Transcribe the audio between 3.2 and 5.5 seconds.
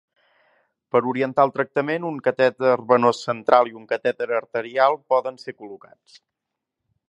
central i un catèter arterial poden